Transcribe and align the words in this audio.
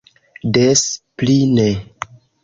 Des 0.55 0.81
pli 1.17 1.37
ne! 1.57 1.67